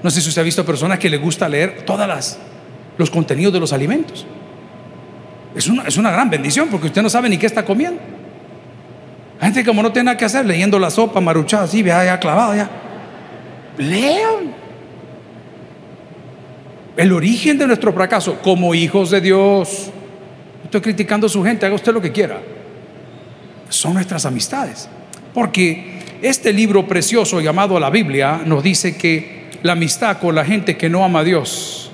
[0.03, 2.37] No sé si usted ha visto personas que le gusta leer todas las
[2.97, 4.25] los contenidos de los alimentos.
[5.55, 7.99] Es una, es una gran bendición porque usted no sabe ni qué está comiendo.
[9.39, 12.19] Hay gente como no tiene nada que hacer, leyendo la sopa maruchada así, ya, ya
[12.19, 12.69] clavada ya.
[13.77, 14.53] Lean.
[16.95, 19.91] El origen de nuestro fracaso como hijos de Dios.
[20.63, 22.39] Estoy criticando a su gente, haga usted lo que quiera.
[23.69, 24.87] Son nuestras amistades.
[25.33, 30.77] Porque este libro precioso llamado la Biblia nos dice que la amistad con la gente
[30.77, 31.91] que no ama a Dios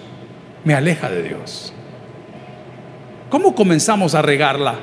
[0.64, 1.74] me aleja de Dios.
[3.30, 4.76] ¿Cómo comenzamos a regarla?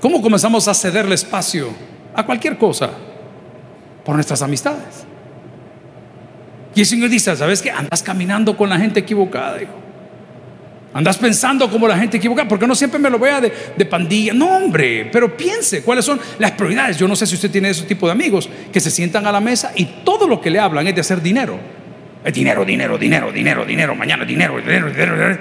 [0.00, 1.68] ¿Cómo comenzamos a cederle espacio
[2.14, 2.90] a cualquier cosa?
[4.04, 5.06] Por nuestras amistades.
[6.74, 7.70] Y el Señor dice, ¿sabes qué?
[7.70, 9.72] Andas caminando con la gente equivocada, hijo.
[10.92, 14.32] Andas pensando como la gente equivocada, porque no siempre me lo vea de, de, pandilla.
[14.32, 16.96] No, hombre, pero piense cuáles son las prioridades.
[16.96, 19.40] Yo no sé si usted tiene ese tipo de amigos que se sientan a la
[19.40, 21.58] mesa y todo lo que le hablan es de hacer dinero.
[22.32, 25.38] Dinero, dinero, dinero, dinero, dinero, mañana dinero, dinero, dinero, dinero.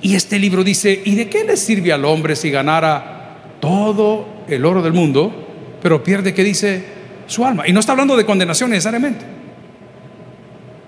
[0.00, 3.22] Y este libro dice, ¿y de qué le sirve al hombre si ganara
[3.62, 5.32] todo el oro del mundo,
[5.80, 6.84] pero pierde, ¿qué dice?
[7.28, 7.68] Su alma.
[7.68, 9.24] Y no está hablando de condenación necesariamente.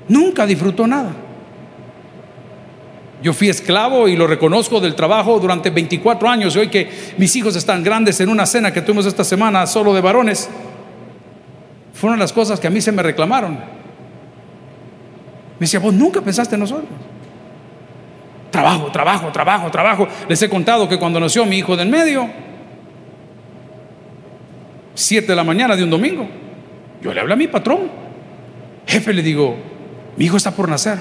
[0.08, 1.12] Nunca disfrutó nada.
[3.22, 7.34] Yo fui esclavo y lo reconozco del trabajo durante 24 años y hoy que mis
[7.36, 10.50] hijos están grandes en una cena que tuvimos esta semana solo de varones,
[11.94, 13.73] fueron las cosas que a mí se me reclamaron.
[15.54, 16.88] Me decía, vos nunca pensaste en nosotros.
[18.50, 20.08] Trabajo, trabajo, trabajo, trabajo.
[20.28, 22.28] Les he contado que cuando nació mi hijo del medio,
[24.94, 26.28] 7 de la mañana de un domingo,
[27.02, 27.90] yo le hablé a mi patrón.
[28.86, 29.56] Jefe, le digo,
[30.16, 30.98] mi hijo está por nacer.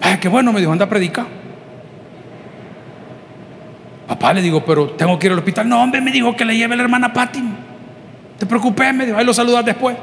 [0.00, 1.26] Ay, qué bueno, me dijo, anda a predicar.
[4.08, 5.68] Papá le digo, pero tengo que ir al hospital.
[5.68, 7.42] No, hombre, me dijo que le lleve la hermana Patti.
[8.38, 9.96] Te preocupes, me dijo, ahí lo saludas después.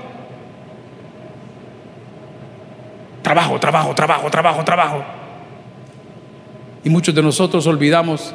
[3.27, 5.03] Trabajo, trabajo, trabajo, trabajo, trabajo.
[6.85, 8.33] Y muchos de nosotros olvidamos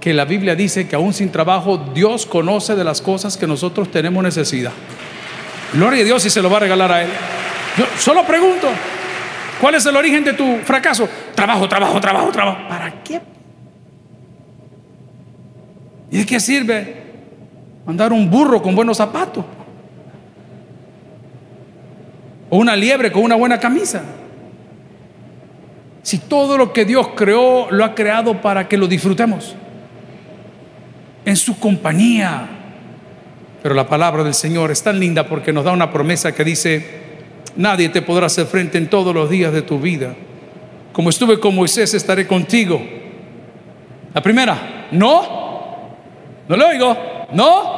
[0.00, 3.88] que la Biblia dice que aún sin trabajo Dios conoce de las cosas que nosotros
[3.88, 4.72] tenemos necesidad.
[5.72, 7.10] Gloria a Dios y se lo va a regalar a Él.
[7.78, 8.66] Yo solo pregunto,
[9.60, 11.08] ¿cuál es el origen de tu fracaso?
[11.36, 12.68] Trabajo, trabajo, trabajo, trabajo.
[12.68, 13.20] ¿Para qué
[16.10, 17.04] ¿Y de qué sirve
[17.86, 19.44] mandar un burro con buenos zapatos?
[22.50, 24.02] O una liebre con una buena camisa.
[26.02, 29.54] Si todo lo que Dios creó lo ha creado para que lo disfrutemos.
[31.24, 32.48] En su compañía.
[33.62, 36.86] Pero la palabra del Señor es tan linda porque nos da una promesa que dice,
[37.56, 40.14] nadie te podrá hacer frente en todos los días de tu vida.
[40.92, 42.80] Como estuve con Moisés, estaré contigo.
[44.14, 45.46] La primera, no
[46.48, 46.96] ¿No le oigo?
[47.32, 47.76] ¿No?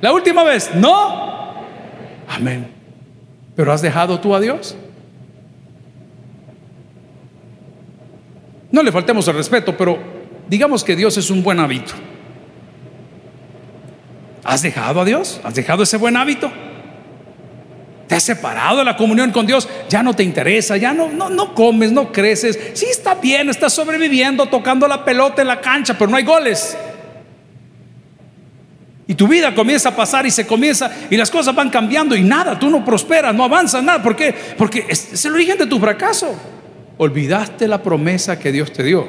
[0.00, 0.70] ¿La última vez?
[0.74, 1.54] ¿No?
[2.28, 2.75] Amén.
[3.56, 4.76] ¿Pero has dejado tú a Dios?
[8.70, 9.98] No le faltemos el respeto, pero
[10.48, 11.94] digamos que Dios es un buen hábito.
[14.44, 15.40] ¿Has dejado a Dios?
[15.42, 16.52] ¿Has dejado ese buen hábito?
[18.06, 19.68] ¿Te has separado de la comunión con Dios?
[19.88, 22.58] Ya no te interesa, ya no, no, no comes, no creces.
[22.74, 26.76] Sí está bien, estás sobreviviendo, tocando la pelota en la cancha, pero no hay goles.
[29.08, 32.22] Y tu vida comienza a pasar y se comienza y las cosas van cambiando y
[32.22, 34.02] nada, tú no prosperas, no avanzas nada.
[34.02, 34.34] ¿Por qué?
[34.58, 36.34] Porque es, el origen de tu fracaso.
[36.98, 39.06] Olvidaste la promesa que Dios te dio.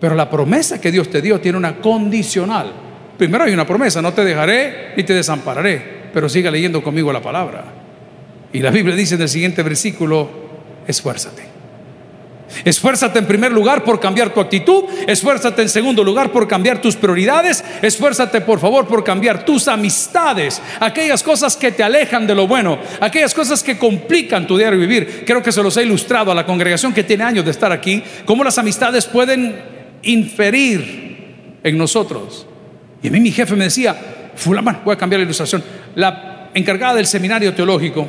[0.00, 2.72] Pero la promesa que Dios te dio tiene una condicional.
[3.18, 6.00] Primero hay una promesa, no te dejaré ni te desampararé.
[6.12, 7.64] Pero siga leyendo conmigo la palabra.
[8.52, 10.28] Y la Biblia dice en el siguiente versículo,
[10.88, 11.49] esfuérzate.
[12.64, 16.96] Esfuérzate en primer lugar por cambiar tu actitud, esfuérzate en segundo lugar por cambiar tus
[16.96, 22.46] prioridades, esfuérzate por favor por cambiar tus amistades, aquellas cosas que te alejan de lo
[22.46, 25.24] bueno, aquellas cosas que complican tu diario vivir.
[25.26, 28.02] Creo que se los he ilustrado a la congregación que tiene años de estar aquí,
[28.24, 29.56] cómo las amistades pueden
[30.02, 32.46] inferir en nosotros.
[33.02, 33.96] Y a mí mi jefe me decía,
[34.34, 35.62] fulano, voy a cambiar la ilustración,
[35.94, 38.06] la encargada del seminario teológico,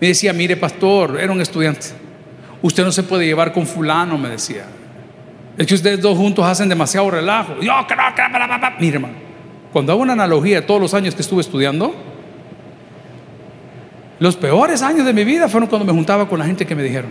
[0.00, 1.99] me decía, mire pastor, era un estudiante
[2.62, 4.64] Usted no se puede llevar con fulano, me decía.
[5.56, 7.56] Es que ustedes dos juntos hacen demasiado relajo.
[7.60, 7.94] Yo, no, que
[8.78, 9.14] Mire, hermano,
[9.72, 11.94] cuando hago una analogía de todos los años que estuve estudiando,
[14.18, 16.82] los peores años de mi vida fueron cuando me juntaba con la gente que me
[16.82, 17.10] dijeron.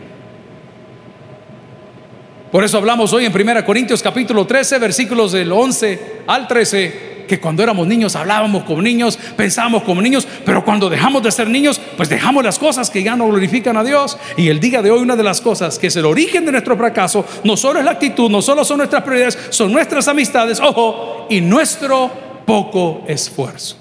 [2.52, 7.40] Por eso hablamos hoy en 1 Corintios capítulo 13, versículos del 11 al 13 que
[7.40, 11.80] cuando éramos niños hablábamos como niños, pensábamos como niños, pero cuando dejamos de ser niños,
[11.96, 14.18] pues dejamos las cosas que ya no glorifican a Dios.
[14.36, 16.76] Y el día de hoy una de las cosas que es el origen de nuestro
[16.76, 21.28] fracaso, no solo es la actitud, no solo son nuestras prioridades, son nuestras amistades, ojo,
[21.30, 22.12] y nuestro
[22.46, 23.78] poco esfuerzo.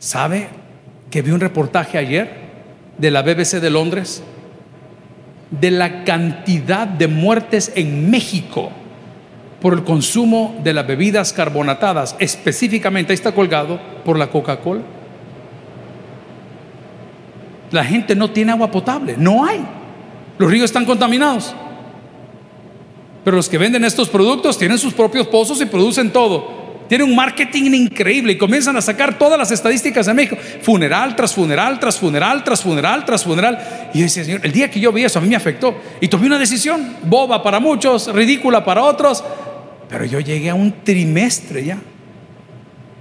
[0.00, 0.48] ¿Sabe
[1.10, 2.46] que vi un reportaje ayer
[2.98, 4.22] de la BBC de Londres?
[5.50, 8.72] de la cantidad de muertes en México
[9.66, 14.82] por el consumo de las bebidas carbonatadas, específicamente, ahí está colgado, por la Coca-Cola.
[17.72, 19.66] La gente no tiene agua potable, no hay.
[20.38, 21.52] Los ríos están contaminados.
[23.24, 26.84] Pero los que venden estos productos tienen sus propios pozos y producen todo.
[26.88, 30.36] Tienen un marketing increíble y comienzan a sacar todas las estadísticas de México.
[30.62, 33.90] Funeral tras funeral, tras funeral, tras funeral, tras funeral.
[33.92, 35.74] Y yo decía, Señor, el día que yo vi eso a mí me afectó.
[36.00, 39.24] Y tomé una decisión, boba para muchos, ridícula para otros.
[39.88, 41.78] Pero yo llegué a un trimestre ya,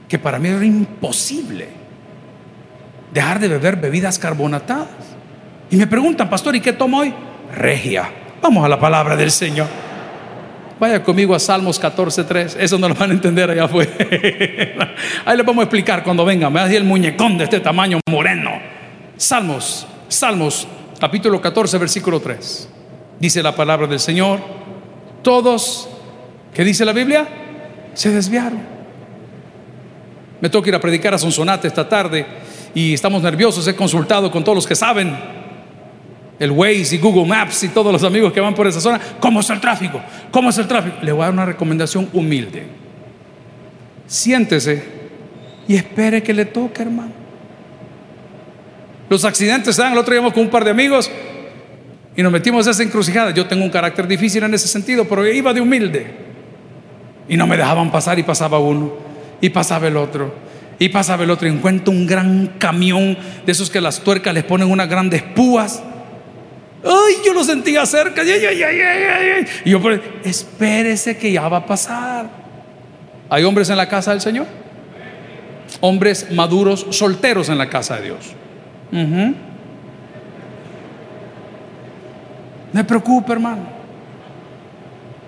[0.07, 1.67] que para mí era imposible
[3.13, 4.87] dejar de beber bebidas carbonatadas.
[5.71, 7.13] Y me preguntan, pastor, ¿y qué tomo hoy?
[7.55, 8.09] Regia.
[8.41, 9.67] Vamos a la palabra del Señor.
[10.79, 12.57] Vaya conmigo a Salmos 14.3.
[12.59, 13.91] Eso no lo van a entender allá afuera.
[15.25, 16.49] Ahí les vamos a explicar cuando venga.
[16.49, 18.51] Me da el muñecón de este tamaño moreno.
[19.17, 20.67] Salmos Salmos
[20.99, 22.69] capítulo 14, versículo 3.
[23.19, 24.39] Dice la palabra del Señor,
[25.23, 25.89] todos,
[26.55, 27.27] ¿qué dice la Biblia?
[27.93, 28.59] Se desviaron.
[30.41, 32.25] Me toca ir a predicar a Sonsonate esta tarde
[32.73, 33.67] y estamos nerviosos.
[33.67, 35.15] He consultado con todos los que saben,
[36.39, 38.99] el Waze y Google Maps y todos los amigos que van por esa zona.
[39.19, 40.01] ¿Cómo es el tráfico?
[40.31, 40.97] ¿Cómo es el tráfico?
[41.01, 42.63] Le voy a dar una recomendación humilde.
[44.07, 44.83] Siéntese
[45.67, 47.13] y espere que le toque, hermano.
[49.09, 49.83] Los accidentes se.
[49.83, 51.09] El otro día con un par de amigos
[52.15, 53.31] y nos metimos a esa encrucijada.
[53.31, 56.24] Yo tengo un carácter difícil en ese sentido, pero iba de humilde.
[57.27, 58.93] Y no me dejaban pasar y pasaba uno
[59.41, 60.45] y pasaba el otro
[60.79, 61.47] y pasaba el otro.
[61.47, 65.81] Y encuentro un gran camión de esos que las tuercas les ponen unas grandes púas.
[66.83, 68.21] Ay, yo lo sentía cerca.
[68.23, 69.79] Y yo,
[70.23, 72.29] espérese que ya va a pasar.
[73.29, 74.45] ¿Hay hombres en la casa del Señor?
[75.81, 78.33] Hombres maduros, solteros en la casa de Dios.
[78.91, 79.33] No
[82.71, 83.63] me preocupe, hermano.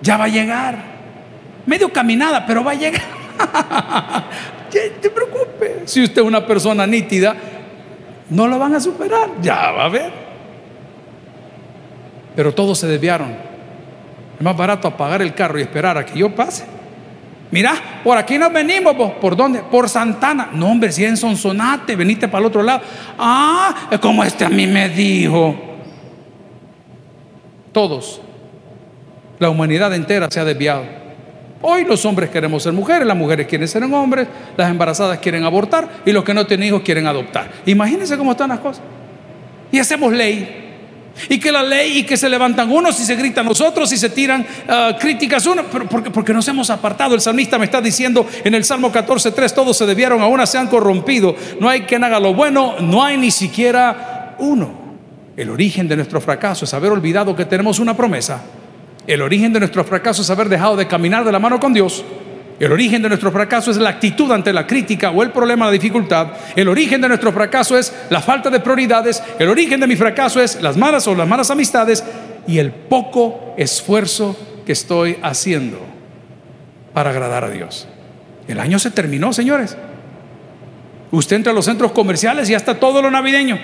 [0.00, 0.97] Ya va a llegar.
[1.68, 3.02] Medio caminada, pero va a llegar.
[4.72, 5.82] te preocupe.
[5.84, 7.36] Si usted es una persona nítida,
[8.30, 9.28] no lo van a superar.
[9.42, 10.10] Ya va a ver.
[12.34, 13.36] Pero todos se desviaron.
[14.38, 16.64] Es más barato apagar el carro y esperar a que yo pase
[17.50, 19.60] Mira, por aquí nos venimos, ¿por dónde?
[19.60, 20.48] Por Santana.
[20.54, 22.80] No, hombre, si en Sonsonate, veniste para el otro lado.
[23.18, 25.54] Ah, es como este a mí me dijo.
[27.72, 28.22] Todos,
[29.38, 30.97] la humanidad entera se ha desviado.
[31.60, 36.02] Hoy los hombres queremos ser mujeres, las mujeres quieren ser hombres, las embarazadas quieren abortar
[36.06, 37.50] y los que no tienen hijos quieren adoptar.
[37.66, 38.82] Imagínense cómo están las cosas.
[39.72, 40.66] Y hacemos ley
[41.28, 44.10] y que la ley y que se levantan unos y se gritan nosotros y se
[44.10, 47.16] tiran ah, críticas unos, porque, porque nos hemos apartado.
[47.16, 50.58] El salmista me está diciendo en el Salmo 14.3, todos se debieron, a una se
[50.58, 51.34] han corrompido.
[51.58, 54.70] No hay quien haga lo bueno, no hay ni siquiera uno.
[55.36, 58.42] El origen de nuestro fracaso es haber olvidado que tenemos una promesa.
[59.08, 62.04] El origen de nuestro fracaso es haber dejado de caminar de la mano con Dios.
[62.60, 65.72] El origen de nuestro fracaso es la actitud ante la crítica o el problema, la
[65.72, 66.32] dificultad.
[66.54, 69.22] El origen de nuestro fracaso es la falta de prioridades.
[69.38, 72.04] El origen de mi fracaso es las malas o las malas amistades
[72.46, 75.80] y el poco esfuerzo que estoy haciendo
[76.92, 77.88] para agradar a Dios.
[78.46, 79.74] El año se terminó, señores.
[81.10, 83.58] Usted entra a los centros comerciales y ya está todo lo navideño,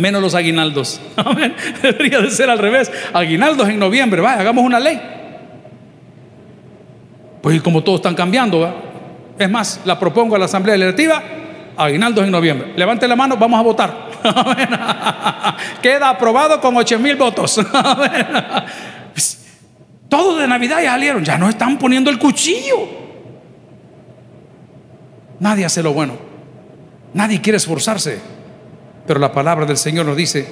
[0.00, 1.00] menos los aguinaldos.
[1.82, 2.90] Debería de ser al revés.
[3.12, 5.00] Aguinaldos en noviembre, vaya, hagamos una ley.
[7.42, 8.90] Pues como todos están cambiando,
[9.38, 11.22] es más, la propongo a la Asamblea Legislativa,
[11.76, 12.72] aguinaldos en noviembre.
[12.76, 14.10] Levante la mano, vamos a votar.
[15.82, 17.60] Queda aprobado con 8 mil votos.
[20.08, 23.00] Todos de Navidad ya salieron, ya no están poniendo el cuchillo.
[25.38, 26.18] Nadie hace lo bueno,
[27.14, 28.20] nadie quiere esforzarse,
[29.06, 30.46] pero la palabra del Señor nos dice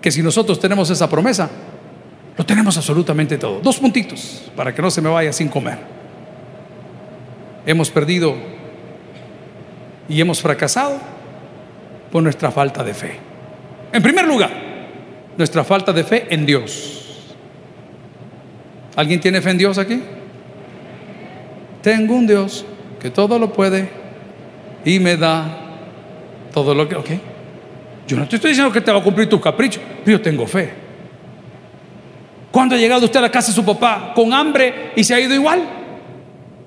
[0.00, 1.48] que si nosotros tenemos esa promesa,
[2.36, 3.60] lo tenemos absolutamente todo.
[3.60, 5.96] Dos puntitos para que no se me vaya sin comer
[7.66, 8.34] hemos perdido
[10.08, 10.98] y hemos fracasado
[12.10, 13.18] por nuestra falta de fe.
[13.92, 14.50] En primer lugar,
[15.36, 17.34] nuestra falta de fe en Dios.
[18.94, 20.00] ¿Alguien tiene fe en Dios aquí?
[21.82, 22.64] Tengo un Dios
[23.00, 23.90] que todo lo puede
[24.84, 25.44] y me da
[26.54, 27.35] todo lo que...
[28.06, 30.70] Yo no te estoy diciendo que te va a cumplir tus caprichos, yo tengo fe.
[32.50, 35.20] ¿Cuándo ha llegado usted a la casa de su papá con hambre y se ha
[35.20, 35.62] ido igual?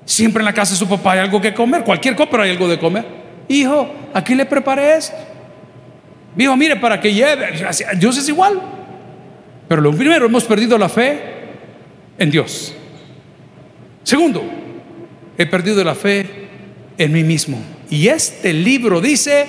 [0.04, 2.50] Siempre en la casa de su papá hay algo que comer, cualquier cosa, pero hay
[2.50, 3.04] algo de comer.
[3.48, 5.16] Hijo, aquí le preparé esto.
[6.36, 7.48] Hijo, mire, para que lleve.
[7.96, 8.60] Dios es igual.
[9.66, 11.20] Pero lo primero, hemos perdido la fe
[12.18, 12.74] en Dios.
[14.02, 14.42] Segundo,
[15.36, 16.26] he perdido la fe
[16.98, 17.60] en mí mismo.
[17.88, 19.46] Y este libro dice,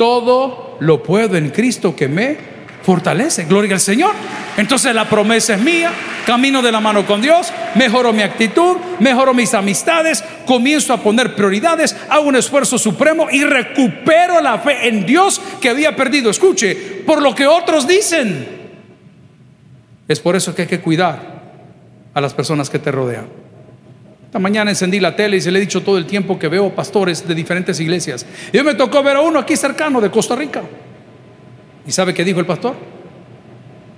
[0.00, 2.38] todo lo puedo en Cristo que me
[2.82, 3.44] fortalece.
[3.44, 4.12] Gloria al Señor.
[4.56, 5.92] Entonces la promesa es mía,
[6.24, 11.34] camino de la mano con Dios, mejoro mi actitud, mejoro mis amistades, comienzo a poner
[11.36, 16.30] prioridades, hago un esfuerzo supremo y recupero la fe en Dios que había perdido.
[16.30, 18.48] Escuche, por lo que otros dicen.
[20.08, 21.42] Es por eso que hay que cuidar
[22.14, 23.39] a las personas que te rodean.
[24.30, 26.72] Esta mañana encendí la tele y se le he dicho todo el tiempo que veo
[26.72, 28.24] pastores de diferentes iglesias.
[28.52, 30.62] Y hoy me tocó ver a uno aquí cercano de Costa Rica.
[31.84, 32.76] ¿Y sabe qué dijo el pastor?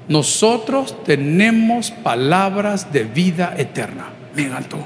[0.09, 4.07] Nosotros tenemos palabras de vida eterna.
[4.35, 4.79] Me encantó.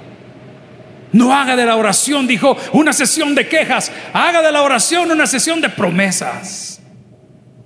[1.13, 3.93] No haga de la oración, dijo, una sesión de quejas.
[4.13, 6.81] Haga de la oración una sesión de promesas.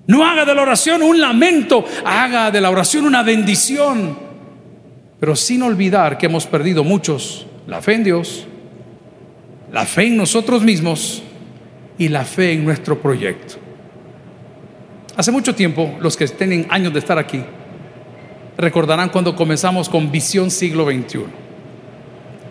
[0.07, 1.83] No haga de la oración un lamento.
[2.05, 4.19] Haga de la oración una bendición.
[5.19, 8.47] Pero sin olvidar que hemos perdido muchos la fe en Dios,
[9.73, 11.23] la fe en nosotros mismos
[11.97, 13.55] y la fe en nuestro proyecto.
[15.17, 17.41] Hace mucho tiempo, los que tienen años de estar aquí,
[18.59, 21.21] recordarán cuando comenzamos con Visión Siglo XXI.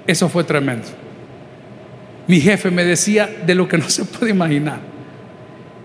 [0.08, 0.88] Eso fue tremendo.
[2.26, 4.80] Mi jefe me decía de lo que no se puede imaginar.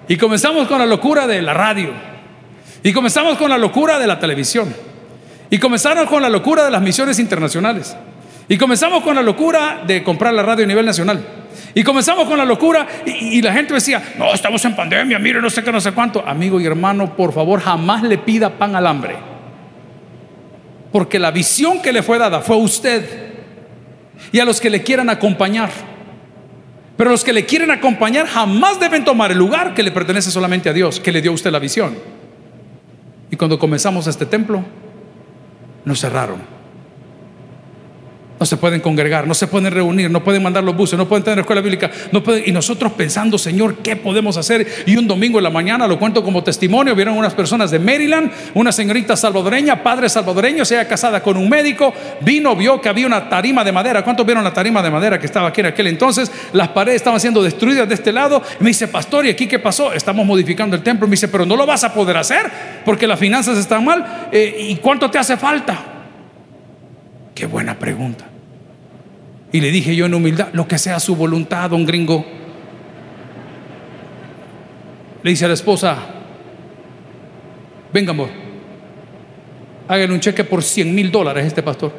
[0.07, 1.91] Y comenzamos con la locura de la radio.
[2.85, 4.73] Y comenzamos con la locura de la televisión.
[5.51, 7.97] Y comenzamos con la locura de las misiones internacionales.
[8.49, 11.25] Y comenzamos con la locura de comprar la radio a nivel nacional.
[11.75, 15.51] Y comenzamos con la locura y, la gente decía, no, estamos en pandemia, mire, no
[15.51, 16.23] sé qué, no sé cuánto.
[16.27, 19.17] Amigo y hermano, por favor, jamás le pida pan al hambre.
[20.93, 23.33] Porque la visión que le fue dada fue a usted
[24.31, 25.71] y a los que le quieran acompañar.
[26.97, 30.69] Pero los que le quieren acompañar jamás deben tomar el lugar que le pertenece solamente
[30.69, 31.97] a Dios, que le dio a usted la visión.
[33.33, 34.63] Y cuando comenzamos este templo,
[35.85, 36.54] nos cerraron.
[38.39, 41.23] No se pueden congregar, no se pueden reunir, no pueden mandar los buses, no pueden
[41.23, 44.67] tener escuela bíblica, no pueden, y nosotros pensando, Señor, ¿qué podemos hacer?
[44.87, 48.33] Y un domingo en la mañana, lo cuento como testimonio, vieron unas personas de Maryland,
[48.55, 53.29] una señorita salvadoreña, padre salvadoreño, se casada con un médico, vino, vio que había una
[53.29, 54.03] tarima de madera.
[54.03, 56.31] ¿Cuántos vieron la tarima de madera que estaba aquí en aquel entonces?
[56.53, 58.43] Las paredes estaban siendo destruidas de este lado.
[58.59, 59.93] me dice, pastor, ¿y aquí qué pasó?
[59.93, 61.07] Estamos modificando el templo.
[61.07, 62.51] Me dice, pero no lo vas a poder hacer
[62.85, 64.29] porque las finanzas están mal.
[64.33, 65.94] Eh, ¿Y cuánto te hace falta?
[67.35, 68.27] Qué buena pregunta.
[69.53, 72.25] Y le dije yo en humildad, lo que sea su voluntad, don gringo.
[75.23, 75.97] Le dice a la esposa,
[77.93, 78.29] venga amor,
[79.89, 81.93] háganle un cheque por 100 mil dólares a este pastor.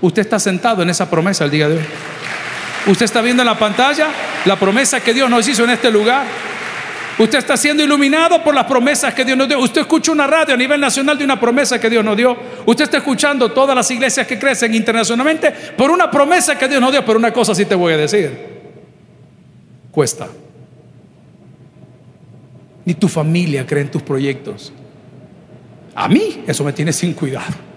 [0.00, 1.84] Usted está sentado en esa promesa el día de hoy.
[2.86, 4.08] Usted está viendo en la pantalla
[4.44, 6.24] la promesa que Dios nos hizo en este lugar.
[7.18, 9.60] Usted está siendo iluminado por las promesas que Dios nos dio.
[9.60, 12.36] Usted escucha una radio a nivel nacional de una promesa que Dios nos dio.
[12.66, 16.90] Usted está escuchando todas las iglesias que crecen internacionalmente por una promesa que Dios nos
[16.90, 17.04] dio.
[17.04, 18.36] Pero una cosa sí te voy a decir.
[19.92, 20.28] Cuesta.
[22.84, 24.72] Ni tu familia cree en tus proyectos.
[25.94, 27.73] A mí eso me tiene sin cuidado.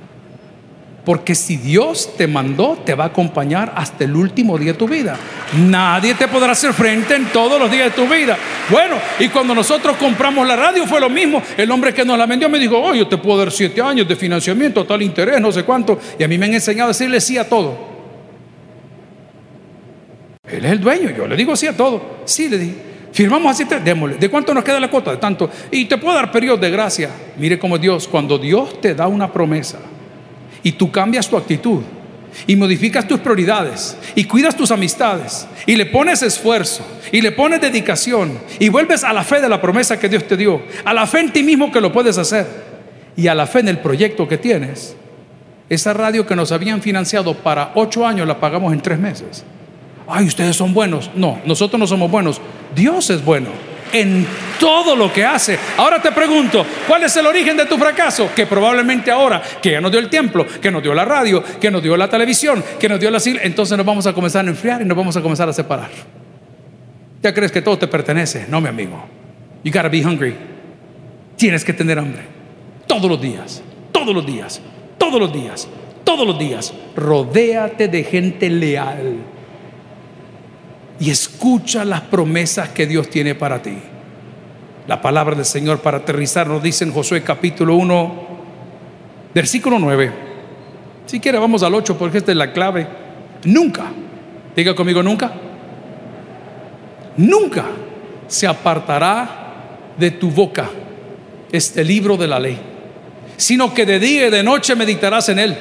[1.07, 4.89] Porque si Dios te mandó, te va a acompañar hasta el último día de tu
[4.89, 5.15] vida.
[5.57, 8.37] Nadie te podrá hacer frente en todos los días de tu vida.
[8.69, 11.41] Bueno, y cuando nosotros compramos la radio fue lo mismo.
[11.55, 14.05] El hombre que nos la vendió me dijo, oh, yo te puedo dar siete años
[14.05, 15.97] de financiamiento, tal interés, no sé cuánto.
[16.19, 17.77] Y a mí me han enseñado a decirle sí a todo.
[20.43, 22.17] Él es el dueño, yo le digo sí a todo.
[22.25, 22.75] Sí, le dije.
[23.13, 24.17] Firmamos así, démosle.
[24.17, 25.11] ¿De cuánto nos queda la cuota?
[25.11, 25.49] De tanto.
[25.71, 27.09] Y te puedo dar periodo de gracia.
[27.37, 29.79] Mire cómo Dios, cuando Dios te da una promesa,
[30.63, 31.81] y tú cambias tu actitud
[32.45, 37.61] y modificas tus prioridades y cuidas tus amistades y le pones esfuerzo y le pones
[37.61, 41.07] dedicación y vuelves a la fe de la promesa que Dios te dio, a la
[41.07, 42.45] fe en ti mismo que lo puedes hacer
[43.15, 44.95] y a la fe en el proyecto que tienes.
[45.69, 49.43] Esa radio que nos habían financiado para ocho años la pagamos en tres meses.
[50.07, 51.11] Ay, ustedes son buenos.
[51.15, 52.39] No, nosotros no somos buenos.
[52.73, 53.49] Dios es bueno
[53.91, 54.25] en
[54.59, 55.57] todo lo que hace.
[55.77, 58.29] Ahora te pregunto, ¿cuál es el origen de tu fracaso?
[58.35, 61.71] Que probablemente ahora, que ya nos dio el templo, que nos dio la radio, que
[61.71, 64.49] nos dio la televisión, que nos dio la sigla, entonces nos vamos a comenzar a
[64.49, 65.89] enfriar y nos vamos a comenzar a separar.
[67.21, 68.45] Ya crees que todo te pertenece.
[68.49, 69.03] No, mi amigo.
[69.63, 70.35] You gotta be hungry.
[71.35, 72.21] Tienes que tener hambre.
[72.85, 73.61] Todos los días,
[73.91, 74.61] todos los días,
[74.97, 75.67] todos los días,
[76.03, 76.73] todos los días.
[76.95, 79.36] Rodéate de gente leal
[80.99, 83.77] y escucha las promesas que Dios tiene para ti.
[84.87, 88.27] La palabra del Señor para aterrizar nos dice en Josué capítulo 1,
[89.33, 90.11] versículo 9.
[91.05, 92.87] Si quiere vamos al 8 porque esta es la clave.
[93.43, 93.91] Nunca,
[94.55, 95.31] diga conmigo nunca,
[97.17, 97.65] nunca
[98.27, 100.69] se apartará de tu boca
[101.51, 102.57] este libro de la ley,
[103.35, 105.57] sino que de día y de noche meditarás en él.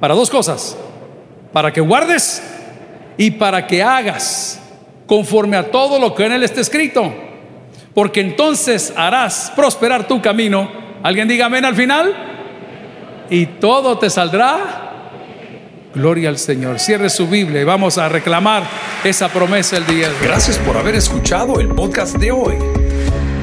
[0.00, 0.76] Para dos cosas,
[1.52, 2.42] para que guardes
[3.16, 4.60] y para que hagas
[5.06, 7.12] conforme a todo lo que en él está escrito.
[7.94, 10.68] Porque entonces harás prosperar tu camino.
[11.02, 12.12] ¿Alguien diga amén al final?
[13.30, 14.92] Y todo te saldrá.
[15.94, 16.80] Gloria al Señor.
[16.80, 18.64] Cierre su Biblia y vamos a reclamar
[19.04, 20.26] esa promesa el día de hoy.
[20.26, 22.83] Gracias por haber escuchado el podcast de hoy.